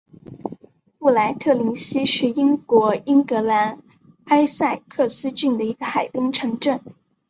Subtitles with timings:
[0.97, 3.83] 布赖特灵西是英国英格兰
[4.25, 6.81] 埃塞克斯郡的一个海滨城镇。